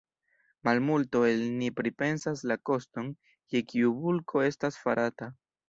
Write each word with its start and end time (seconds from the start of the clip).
Malmulto 0.67 1.19
el 1.31 1.43
ni 1.59 1.67
pripensas 1.81 2.43
la 2.53 2.59
koston 2.71 3.13
je 3.55 3.65
kiu 3.73 3.95
bulko 4.03 4.45
estas 4.51 4.85
farata. 4.89 5.33